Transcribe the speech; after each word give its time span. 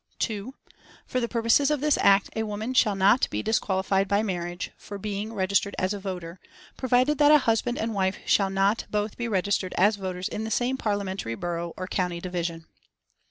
"2. 0.17 0.55
For 1.05 1.19
the 1.19 1.27
purposes 1.27 1.69
of 1.69 1.79
this 1.79 1.95
Act 2.01 2.31
a 2.35 2.41
woman 2.41 2.73
shall 2.73 2.95
not 2.95 3.29
be 3.29 3.43
disqualified 3.43 4.07
by 4.07 4.23
marriage 4.23 4.71
for 4.75 4.97
being 4.97 5.31
registered 5.31 5.75
as 5.77 5.93
a 5.93 5.99
voter, 5.99 6.39
provided 6.75 7.19
that 7.19 7.31
a 7.31 7.37
husband 7.37 7.77
and 7.77 7.93
wife 7.93 8.17
shall 8.25 8.49
not 8.49 8.87
both 8.89 9.15
be 9.15 9.27
registered 9.27 9.75
as 9.77 9.97
voters 9.97 10.27
in 10.27 10.43
the 10.43 10.49
same 10.49 10.75
Parliamentary 10.75 11.35
borough 11.35 11.71
or 11.77 11.85
county 11.85 12.19
division." 12.19 12.65